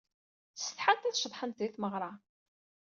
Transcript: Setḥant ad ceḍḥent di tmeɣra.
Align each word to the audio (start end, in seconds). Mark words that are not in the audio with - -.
Setḥant 0.55 1.09
ad 1.09 1.15
ceḍḥent 1.17 1.57
di 1.59 1.67
tmeɣra. 1.69 2.11